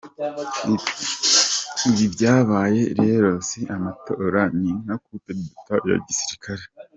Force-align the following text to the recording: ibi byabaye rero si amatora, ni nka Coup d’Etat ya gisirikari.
ibi 1.89 2.05
byabaye 2.13 2.81
rero 3.01 3.29
si 3.47 3.59
amatora, 3.75 4.41
ni 4.59 4.71
nka 4.81 4.95
Coup 5.03 5.25
d’Etat 5.37 5.83
ya 5.89 5.97
gisirikari. 6.07 6.63